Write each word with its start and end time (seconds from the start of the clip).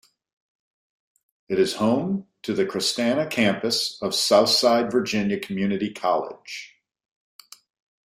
It 1.47 1.59
is 1.59 1.75
home 1.75 2.25
to 2.41 2.55
the 2.55 2.65
Christanna 2.65 3.27
Campus 3.29 4.01
of 4.01 4.15
Southside 4.15 4.91
Virginia 4.91 5.39
Community 5.39 5.93
College. 5.93 6.73